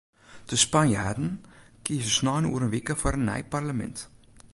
[0.45, 1.31] De Spanjaarden
[1.85, 3.99] kieze snein oer in wike in nij parlemint.